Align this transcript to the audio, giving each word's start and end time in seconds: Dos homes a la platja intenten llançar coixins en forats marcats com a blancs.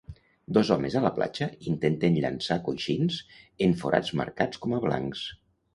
Dos 0.57 0.71
homes 0.75 0.95
a 0.99 1.03
la 1.03 1.11
platja 1.17 1.47
intenten 1.73 2.17
llançar 2.25 2.59
coixins 2.71 3.21
en 3.69 3.79
forats 3.85 4.19
marcats 4.23 4.65
com 4.67 4.77
a 4.81 4.85
blancs. 4.89 5.29